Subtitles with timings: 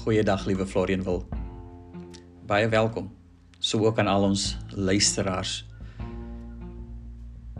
[0.00, 1.26] Goeiedag liewe Florian wil.
[2.48, 3.10] Baie welkom.
[3.58, 5.66] So ook aan al ons luisteraars.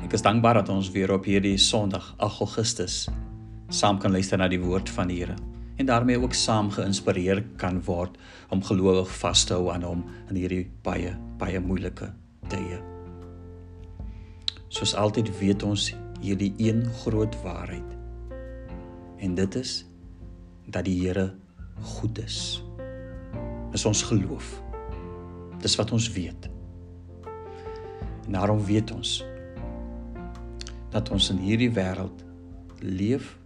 [0.00, 2.94] Ek is dankbaar dat ons weer op hierdie Sondag, 8 Augustus,
[3.68, 5.36] saam kan luister na die woord van die Here
[5.76, 8.16] en daarmee ook saam geïnspireer kan word
[8.48, 12.08] om gelowig vas te hou aan hom in hierdie baie baie moeilike
[12.48, 12.80] tye.
[14.72, 15.90] Soos altyd weet ons
[16.24, 17.96] hierdie een groot waarheid.
[19.20, 19.76] En dit is
[20.72, 21.28] dat die Here
[21.80, 22.62] goed is.
[23.70, 24.62] Dis ons geloof.
[25.60, 26.48] Dis wat ons weet.
[28.26, 29.24] En daarom weet ons
[30.90, 32.24] dat ons in hierdie wêreld
[32.82, 33.36] leef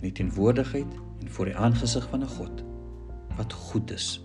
[0.00, 2.64] in die teenwoordigheid en voor die aangesig van 'n God
[3.36, 4.20] wat goed is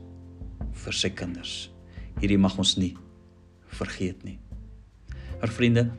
[0.72, 1.72] vir sy kinders.
[2.20, 2.98] Hierdie mag ons nie
[3.66, 4.40] vergeet nie.
[5.40, 5.90] Maar vriende,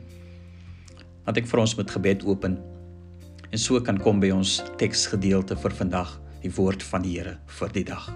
[1.25, 2.59] laat ek vir ons met gebed open
[3.51, 7.73] en so kan kom by ons teksgedeelte vir vandag die woord van die Here vir
[7.75, 8.09] die dag.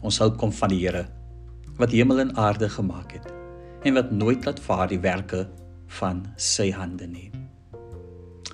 [0.00, 1.06] Ons hulp kom van die Here
[1.80, 3.28] wat hemel en aarde gemaak het
[3.88, 5.46] en wat nooit laat vaar die werke
[6.00, 7.30] van sy hande nie.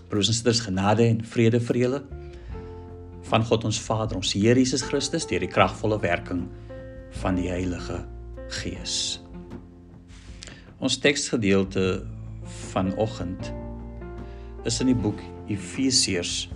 [0.06, 2.02] Broers en susters, genade en vrede vir julle
[3.26, 6.46] van God ons Vader, ons Here Jesus Christus deur die kragvolle werking
[7.22, 8.04] van die Heilige
[8.60, 9.18] Gees.
[10.78, 12.04] Ons teksgedeelte
[12.70, 13.50] vanoggend
[14.66, 16.48] is in die boek Efesiërs.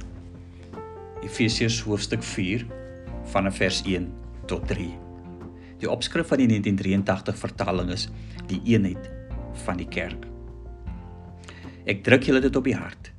[1.22, 2.66] Efesiërs hoofstuk 4
[3.30, 4.08] vanaf vers 1
[4.50, 4.88] tot 3.
[5.80, 8.08] Die opskrif van die 1983 vertaling is
[8.50, 9.10] die eenheid
[9.64, 10.26] van die kerk.
[11.88, 13.12] Ek druk julle dit op die hart.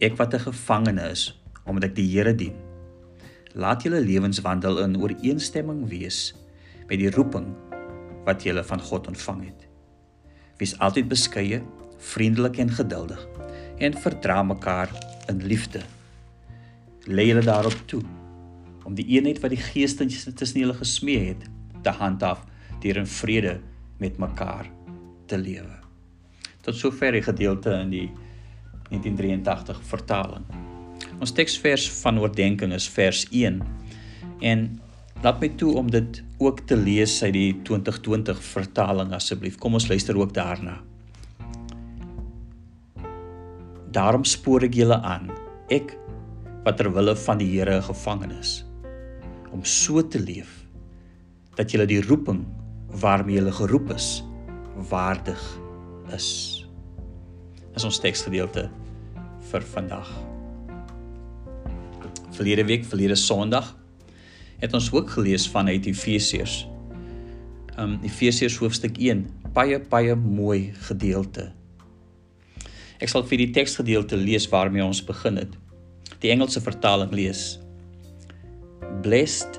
[0.00, 2.56] Ek wat 'n gevangene is omdat ek die Here dien.
[3.54, 6.34] Laat julle lewens wandel in ooreenstemming wees
[6.88, 7.54] met die roeping
[8.24, 9.68] wat julle van God ontvang het.
[10.58, 11.62] Wees altyd beskeie,
[11.98, 13.28] vriendelik en geduldig
[13.84, 14.90] en verdra mekaar
[15.28, 15.82] in liefde.
[17.04, 18.02] Lê julle daarop toe
[18.84, 21.46] om die eenheid wat die Gees tussen julle gesmee het
[21.84, 22.44] te handhaaf
[22.82, 23.58] deur in vrede
[24.00, 24.68] met mekaar
[25.28, 25.80] te lewe.
[26.64, 28.06] Tot sover die gedeelte in die
[28.90, 30.44] 1983 vertaling.
[31.20, 33.60] Ons teksvers van oordeenking is vers 1
[34.44, 34.66] en
[35.24, 39.56] laat my toe om dit ook te lees uit die 2020 vertaling asseblief.
[39.60, 40.80] Kom ons luister ook daarna.
[43.94, 45.28] Daarom spoor ek julle aan,
[45.70, 45.92] ek
[46.64, 48.64] wat ter wille van die Here gevangene is,
[49.54, 50.64] om so te leef
[51.54, 52.42] dat julle die roeping
[52.98, 54.08] waarmee julle geroep is
[54.90, 55.40] waardig
[56.16, 56.28] is.
[57.74, 58.66] Dis ons teksgedeelte
[59.52, 60.10] vir vandag.
[62.34, 63.76] Verlede week, verlede Sondag,
[64.58, 66.64] het ons ook gelees vanuit Efesiërs.
[67.78, 71.52] Um Efesiërs hoofstuk 1, baie baie mooi gedeelte.
[73.04, 75.52] Ek sal vir die teksgedeelte lees waarmee ons begin het.
[76.22, 77.58] Die Engelse vertaling lees:
[79.04, 79.58] Blessed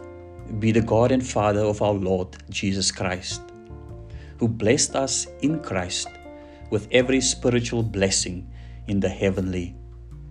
[0.58, 3.44] be the God and Father of our Lord Jesus Christ,
[4.40, 6.10] who blessed us in Christ
[6.72, 8.48] with every spiritual blessing
[8.88, 9.76] in the heavenly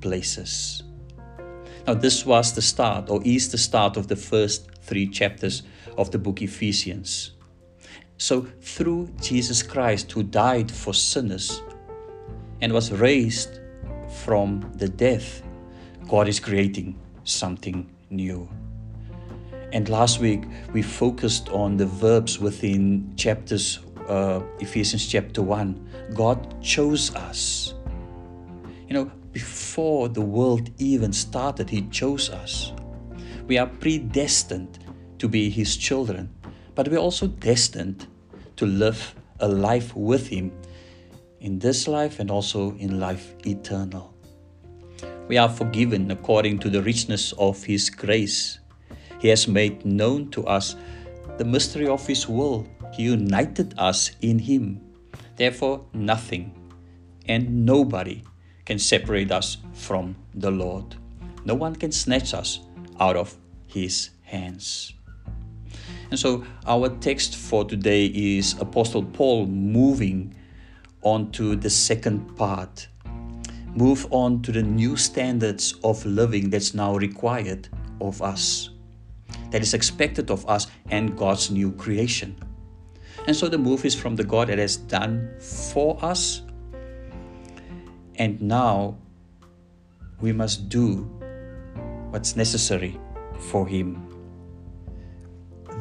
[0.00, 0.82] places.
[1.86, 5.62] Now this was the start or is the start of the first 3 chapters
[5.96, 7.30] of the book Ephesians.
[8.18, 11.62] So through Jesus Christ who died for sinners
[12.64, 13.60] and was raised
[14.24, 15.42] from the death,
[16.08, 18.48] God is creating something new.
[19.74, 26.14] And last week we focused on the verbs within chapters uh, Ephesians chapter 1.
[26.14, 27.74] God chose us.
[28.88, 32.72] You know, before the world even started, He chose us.
[33.46, 34.78] We are predestined
[35.18, 36.34] to be His children,
[36.74, 38.06] but we're also destined
[38.56, 40.50] to live a life with Him
[41.44, 44.14] in this life and also in life eternal.
[45.28, 48.60] We are forgiven according to the richness of His grace.
[49.20, 50.74] He has made known to us
[51.36, 52.66] the mystery of His will.
[52.94, 54.80] He united us in Him.
[55.36, 56.50] Therefore, nothing
[57.26, 58.22] and nobody
[58.64, 60.96] can separate us from the Lord.
[61.44, 62.60] No one can snatch us
[62.98, 63.36] out of
[63.66, 64.94] His hands.
[66.10, 70.34] And so, our text for today is Apostle Paul moving
[71.04, 72.88] on to the second part.
[73.74, 77.68] Move on to the new standards of living that's now required
[78.00, 78.70] of us,
[79.50, 82.36] that is expected of us and God's new creation.
[83.26, 86.42] And so the move is from the God that has done for us,
[88.16, 88.96] and now
[90.20, 91.02] we must do
[92.10, 92.98] what's necessary
[93.38, 94.08] for Him.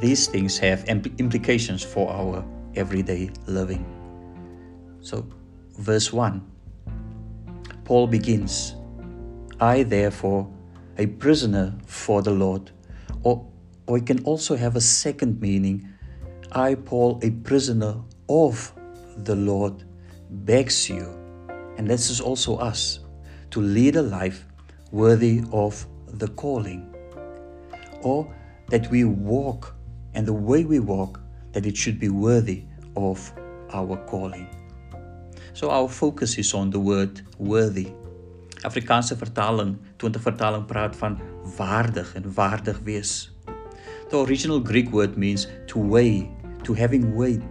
[0.01, 2.43] These things have implications for our
[2.75, 4.02] everyday living.
[5.03, 5.27] So,
[5.77, 6.41] verse 1
[7.83, 8.75] Paul begins
[9.59, 10.49] I therefore
[10.97, 12.71] a prisoner for the Lord
[13.23, 13.45] or
[13.85, 15.89] or it can also have a second meaning
[16.53, 17.95] I Paul a prisoner
[18.29, 18.71] of
[19.17, 19.83] the Lord
[20.29, 21.03] begs you
[21.77, 22.99] and this is also us
[23.51, 24.45] to lead a life
[24.91, 26.95] worthy of the calling
[28.03, 28.33] or
[28.69, 29.75] that we walk
[30.13, 31.19] and the way we walk
[31.51, 32.63] that it should be worthy
[32.95, 33.33] of
[33.73, 34.47] our calling.
[35.53, 37.93] So our focus is on the word worthy.
[38.65, 41.19] Afrikaanse vertaling, 20 vertaling praat van
[41.57, 43.29] waardig en waardig wees.
[44.09, 46.29] The original Greek word means to weigh,
[46.63, 47.43] to having weight,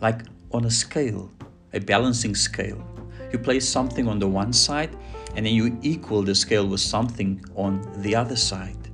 [0.00, 1.30] like on a scale,
[1.72, 2.82] a balancing scale.
[3.30, 4.90] You place something on the one side
[5.36, 8.90] and then you equal the scale with something on the other side.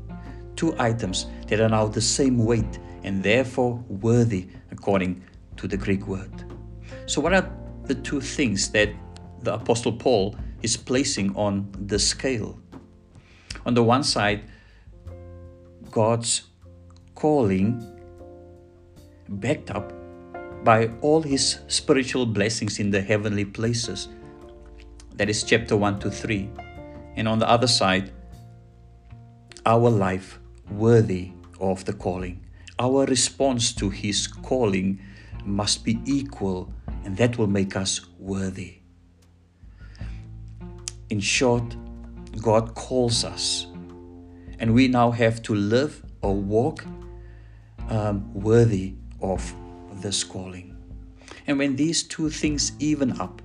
[0.54, 5.22] Two items that are now the same weight and therefore worthy according
[5.56, 6.44] to the Greek word.
[7.06, 7.50] So, what are
[7.88, 8.90] the two things that
[9.42, 12.60] the Apostle Paul is placing on the scale?
[13.66, 14.44] On the one side,
[15.90, 16.42] God's
[17.14, 17.82] calling,
[19.28, 19.92] backed up
[20.64, 24.08] by all his spiritual blessings in the heavenly places.
[25.16, 26.50] That is chapter 1 to 3.
[27.16, 28.12] And on the other side,
[29.66, 30.38] our life
[30.70, 32.44] worthy of the calling.
[32.78, 35.00] Our response to his calling
[35.44, 36.72] must be equal,
[37.08, 38.74] and that will make us worthy.
[41.08, 41.74] In short,
[42.36, 43.66] God calls us,
[44.58, 46.84] and we now have to live or walk
[47.88, 49.40] um, worthy of
[50.02, 50.76] this calling.
[51.46, 53.40] And when these two things even up,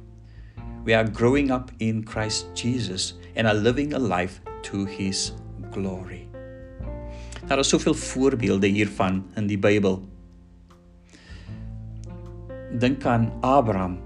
[0.83, 5.31] we are growing up in Christ Jesus and are living a life to his
[5.71, 6.27] glory.
[7.47, 10.03] Daar is soveel voorbeelde hiervan in die Bybel.
[12.79, 13.99] Dink aan Abraham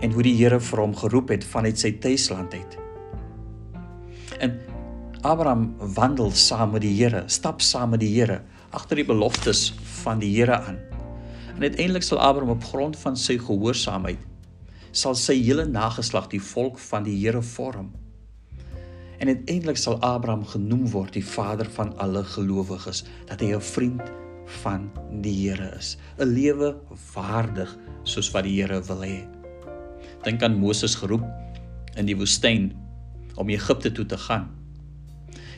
[0.00, 2.76] en hoe die Here vir hom geroep het vanuit sy tuisland uit.
[4.38, 4.54] En
[5.22, 8.42] Abraham wandel saam met die Here, stap saam met die Here
[8.74, 9.72] agter die beloftes
[10.02, 10.78] van die Here aan.
[11.56, 14.22] En uiteindelik sal Abraham op grond van sy gehoorsaamheid
[14.94, 17.90] sal sy hele nageslag die volk van die Here vorm.
[19.18, 24.02] En uiteindelik sal Abraham genoem word die vader van alle gelowiges, dat hy 'n vriend
[24.62, 24.90] van
[25.22, 26.74] die Here is, 'n lewe
[27.14, 29.26] waardig soos wat die Here wil hê.
[30.24, 31.24] Dink aan Moses geroep
[31.96, 32.72] in die woestyn
[33.36, 34.48] om Egipte toe te gaan.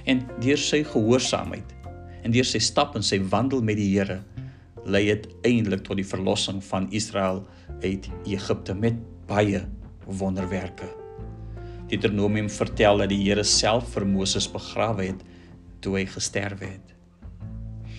[0.04, 1.74] En deur sy gehoorsaamheid
[2.22, 4.22] en deur sy stap en sy wandel met die Here,
[4.84, 7.46] lei dit eindelik tot die verlossing van Israel
[7.82, 8.94] uit Egipte met
[9.26, 9.64] baie
[10.06, 10.88] wonderwerke.
[11.90, 15.22] Deuteronomium vertel dat die Here self vir Moses begrawe het
[15.80, 16.95] toe hy gesterwe het.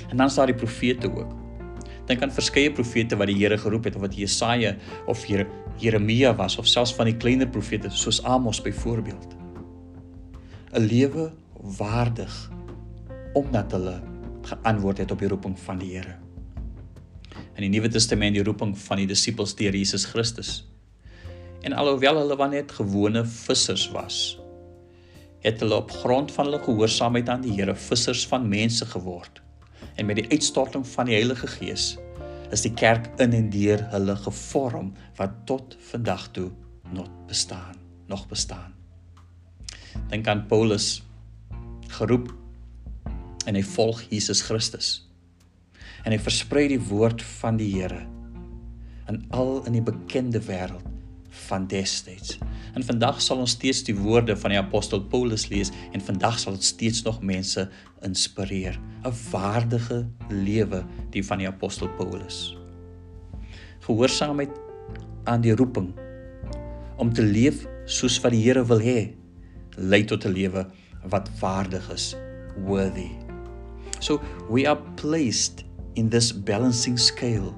[0.08, 1.36] En dan is daar die profete ook.
[2.08, 4.76] Dink aan verskeie profete wat die Here geroep het of wat Jesaja
[5.06, 5.26] of
[5.78, 9.36] Jeremia was of selfs van die kleiner profete soos Amos byvoorbeeld.
[10.72, 11.32] 'n Lewe
[11.78, 12.52] waardig
[13.34, 14.02] omdat hulle
[14.42, 16.16] geantwoord het op die roeping van die Here.
[17.56, 20.68] In die Nuwe Testament die roeping van die disippels deur Jesus Christus
[21.62, 24.38] En alhoewel hulle maar net gewone vissers was,
[25.44, 29.42] het hulle op grond van hulle gehoorsaamheid aan die Here vissers van mense geword.
[29.98, 31.96] En met die uitstorting van die Heilige Gees
[32.54, 36.52] is die kerk in en deur hulle gevorm wat tot vandag toe
[36.94, 37.76] nog bestaan,
[38.08, 38.76] nog bestaan.
[40.10, 41.02] Dink aan Paulus
[41.98, 42.30] geroep
[43.48, 44.92] en hy volg Jesus Christus.
[46.06, 48.06] En hy versprei die woord van die Here
[49.08, 50.97] in al in die bekende wêreld
[51.48, 52.38] van destyds.
[52.74, 56.58] En vandag sal ons steeds die woorde van die apostel Paulus lees en vandag sal
[56.58, 57.70] dit steeds nog mense
[58.06, 58.80] inspireer.
[59.06, 62.58] 'n Waardige lewe die van die apostel Paulus.
[63.80, 64.52] Gehoorsaamheid
[65.24, 65.94] aan die roeping
[66.98, 69.14] om te leef soos wat die Here wil hê,
[69.78, 70.68] lei tot 'n lewe
[71.10, 72.16] wat waardig is,
[72.66, 73.12] worthy.
[74.00, 77.54] So we are placed in this balancing scale.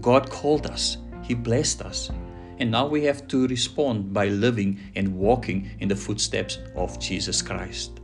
[0.00, 0.98] God called us.
[1.22, 2.10] He blessed us.
[2.60, 7.40] And now we have to respond by living and walking in the footsteps of Jesus
[7.40, 8.00] Christ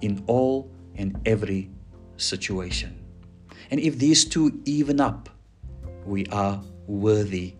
[0.00, 1.70] in all and every
[2.16, 2.98] situation.
[3.70, 5.30] And if these two even up,
[6.04, 7.54] we are worthy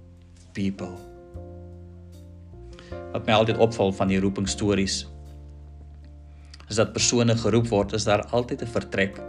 [0.52, 0.98] people.
[3.12, 5.04] Wat my altyd opval van die roepingstories
[6.66, 9.22] is dat persone geroep word is daar altyd 'n vertrek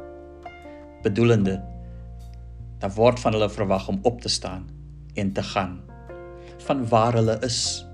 [1.05, 1.61] bedoelende
[2.81, 4.65] dat word van hulle verwag om op te staan
[5.13, 5.81] en te gaan
[6.67, 7.85] van waar hulle is,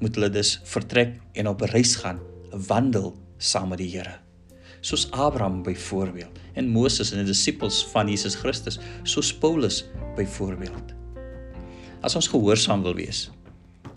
[0.00, 2.20] moet hulle dus vertrek en op reis gaan,
[2.68, 4.16] wandel saam met die Here.
[4.80, 9.82] Soos Abraham byvoorbeeld en Moses en die disippels van Jesus Christus, soos Paulus
[10.16, 10.94] byvoorbeeld.
[12.00, 13.26] As ons gehoorsaam wil wees,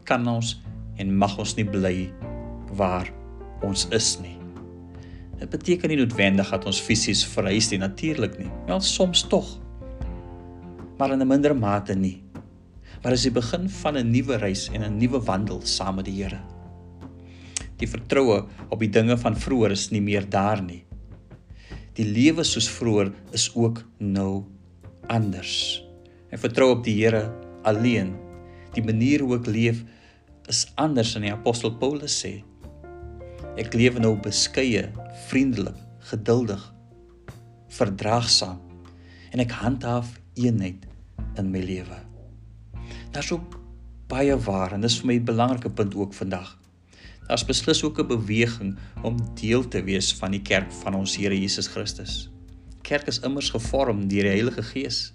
[0.09, 0.57] kan ons
[0.99, 1.95] en mag ons nie bly
[2.77, 3.09] waar
[3.65, 4.35] ons is nie.
[5.41, 8.49] Dit beteken nie noodwendig dat ons fisies verhuis nie, natuurlik nie.
[8.67, 9.47] Wel soms tog.
[10.97, 12.20] Maar in 'n minder mate nie.
[13.01, 16.23] Maar is die begin van 'n nuwe reis en 'n nuwe wandel saam met die
[16.23, 16.41] Here.
[17.77, 20.83] Die vertroue op die dinge van vroeër is nie meer daar nie.
[21.93, 24.43] Die lewe soos vroeër is ook nou
[25.07, 25.83] anders.
[26.29, 28.13] En vertrou op die Here alleen.
[28.73, 29.83] Die manier hoe ek leef
[30.47, 32.43] is anders dan die apostel Paulus sê.
[33.57, 34.91] Ek lewe nou beskeie,
[35.27, 36.61] vriendelik, geduldig,
[37.67, 38.61] verdraagsaam
[39.31, 40.85] en ek handhaaf eenheid
[41.39, 42.10] in my lewe.
[43.11, 43.59] Daar's ook
[44.07, 46.57] baie waar en dis vir my 'n belangrike punt ook vandag.
[47.27, 51.39] Daar's beslis ook 'n beweging om deel te wees van die kerk van ons Here
[51.39, 52.29] Jesus Christus.
[52.81, 55.13] Kerk is immers gevorm deur die Heilige Gees.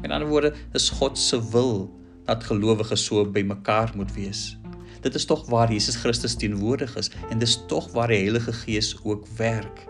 [0.00, 4.58] Met ander woorde, is God se wil dat gelowiges so bymekaar moet wees.
[5.00, 8.96] Dit is tog waar Jesus Christus teenwoordig is en dis tog waar die Heilige Gees
[9.02, 9.86] ook werk.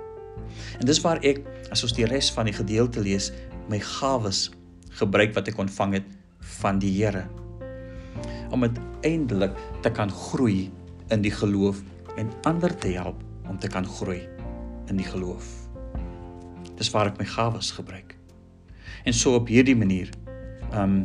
[0.78, 1.40] En dis waar ek
[1.70, 3.32] as ons die res van die gedeelte lees,
[3.68, 4.50] my gawes
[4.88, 6.15] gebruik wat ek ontvang het
[6.60, 7.26] van die Here
[8.50, 10.70] om uiteindelik te kan groei
[11.10, 11.82] in die geloof
[12.16, 14.22] en ander te help om te kan groei
[14.86, 15.46] in die geloof.
[16.78, 18.14] Dis waar ek my gawes gebruik.
[19.06, 20.10] En so op hierdie manier,
[20.74, 21.02] um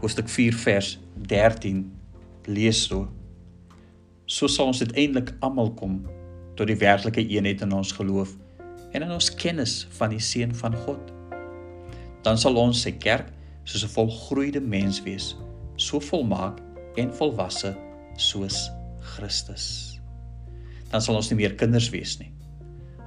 [0.00, 0.90] hoofstuk 4 vers
[1.28, 1.84] 13
[2.46, 3.08] lees so.
[4.26, 6.02] So sal ons uiteindelik almal kom
[6.58, 8.34] tot die werklike eenheid in ons geloof
[8.92, 11.12] en in ons kennis van die seun van God.
[12.22, 13.32] Dan sal ons sy kerk
[13.68, 15.36] soos 'n volgroeide mens wees,
[15.76, 16.60] so volmaak
[16.96, 17.76] en volwasse
[18.16, 18.70] soos
[19.00, 20.00] Christus.
[20.90, 22.32] Dan sal ons nie meer kinders wees nie.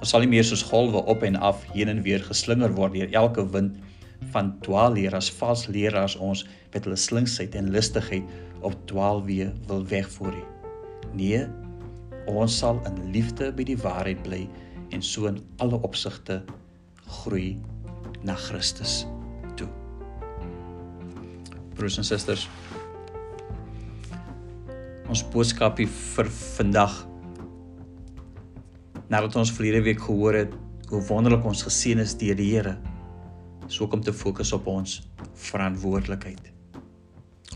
[0.00, 3.12] Ons sal nie meer soos golwe op en af heen en weer geslinger word deur
[3.12, 3.76] elke wind
[4.30, 8.22] van dwaalleer as vals leraars ons met hulle slinksheid en listigheid
[8.62, 10.48] op dwaalweë wil wegvoer nie.
[11.14, 11.46] Nee,
[12.26, 14.48] ons sal in liefde by die waarheid bly
[14.92, 16.42] en so in alle opsigte
[17.06, 17.58] groei
[18.22, 19.02] na Christus.
[21.82, 22.44] Broers en susters,
[25.10, 26.92] ons boodskapie vir vandag
[29.10, 30.54] nadat ons verlede week gehoor het
[30.92, 32.76] hoe wonderlik ons geseën is deur die Here,
[33.66, 35.00] is ook om te fokus op ons
[35.48, 36.52] verantwoordelikheid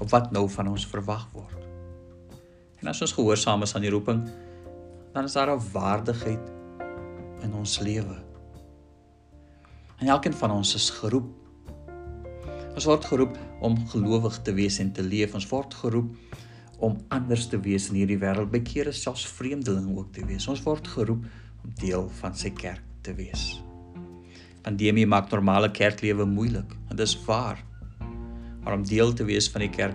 [0.02, 1.62] op wat nou van ons verwag word.
[2.82, 4.26] En as ons gehoorsaam is aan die roeping,
[5.14, 6.50] dan is daar 'n waardigheid
[7.46, 8.18] in ons lewe.
[10.02, 11.45] En elkeen van ons is geroep.
[12.76, 15.32] Ons word geroep om gelowig te wees en te leef.
[15.34, 16.36] Ons word geroep
[16.84, 20.44] om anders te wees in hierdie wêreld, by kere selfs vreemdeling ook te wees.
[20.52, 21.24] Ons word geroep
[21.64, 23.46] om deel van sy kerk te wees.
[24.66, 27.62] Pandemie maak normale kerklewe moeilik, en dis waar
[28.66, 29.94] maar om deel te wees van die kerk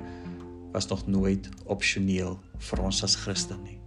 [0.72, 2.38] was nog nooit opsioneel
[2.70, 3.80] vir ons as Christene nie.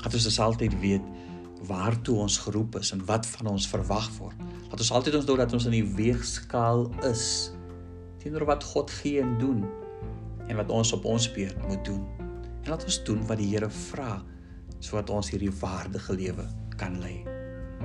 [0.00, 1.04] Dat ons altyd weet
[1.68, 4.38] waartoe ons geroep is en wat van ons verwag word.
[4.70, 7.52] Dat ons altyd ons dat ons in die weegskaal is
[8.22, 9.64] teenoor wat God gee en doen
[10.48, 12.02] en wat ons op ons beurt moet doen.
[12.62, 14.20] En laat ons doen wat die Here vra
[14.82, 16.46] sodat ons hierdie waardige lewe
[16.78, 17.22] kan lei.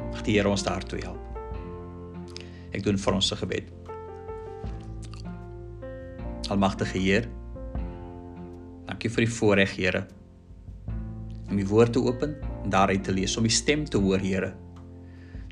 [0.10, 1.22] Mag die Here ons daartoe help.
[2.74, 3.74] Ek doen vir ons se gebed.
[6.54, 7.26] Almagtige Heer.
[8.88, 10.06] Dankie vir die voorreg, Here.
[11.48, 14.54] Om die woord te open en daaruit te lees, om die stem te hoor, Here.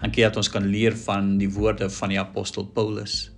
[0.02, 3.32] Dankie dat ons kan leer van die woorde van die apostel Paulus.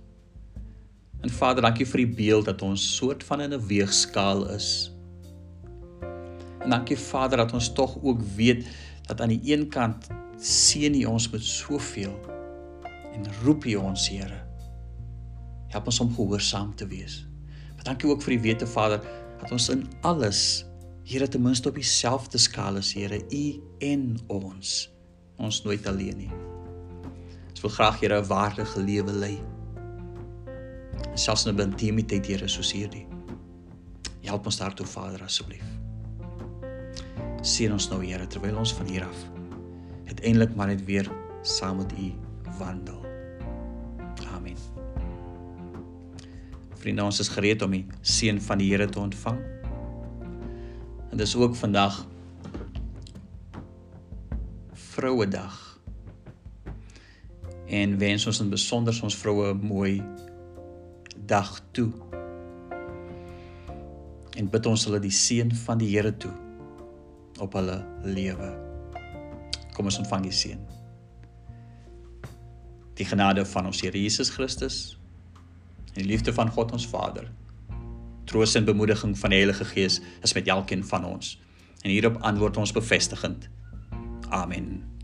[1.22, 4.92] En Vader, dankie vir die beeld dat ons soort van in 'n weegskaal is.
[6.60, 8.66] En dankie Vader dat ons tog ook weet
[9.06, 10.06] dat aan die een kant
[10.36, 12.14] seën U ons met soveel
[13.14, 14.42] en roep U ons, Here.
[15.68, 17.26] Help ons om gehoorsaam te wees.
[17.74, 19.00] Maar dankie ook vir die wete Vader
[19.40, 20.67] dat ons in alles
[21.08, 23.44] Here ten minste op dieselfde skaal is Here U
[23.78, 24.72] en ons
[25.38, 26.30] ons nooit alleen nie.
[27.48, 29.38] Ons wil graag Here 'n waardige lewe lei.
[31.14, 33.06] Selfs in 'n intimiteit Here soos hierdie.
[34.20, 35.64] Help ons daartoe Vader asseblief.
[37.42, 39.26] Sien ons nou Here terwyl ons van hier af
[40.06, 41.10] uiteindelik maar net weer
[41.42, 42.12] saam met U
[42.58, 43.08] wandel.
[46.78, 49.57] Vriende, ons is gereed om die seën van die Here te ontvang.
[51.10, 52.06] En dis ook vandag
[54.72, 55.80] Vrouedag.
[57.66, 60.02] En wens ons in besonder ons vroue 'n mooi
[61.26, 61.92] dag toe.
[64.36, 66.32] En bid ons hulle die seën van die Here toe
[67.38, 68.50] op hulle lewe.
[69.72, 70.60] Kom ons ontvang die seën.
[72.94, 74.98] Die genade van ons Here Jesus Christus
[75.94, 77.30] en die liefde van God ons Vader.
[78.28, 81.36] Troos en bemoediging van die Heilige Gees is met elkeen van ons
[81.82, 83.48] En hierop antwoord ons bevestigend.
[84.28, 84.97] Amen.